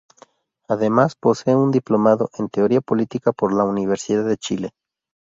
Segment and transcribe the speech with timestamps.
[0.67, 4.71] Además, posee un diplomado en teoría política por la Universidad de Chile.